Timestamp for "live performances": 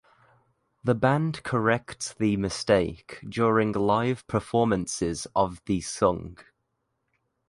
3.71-5.27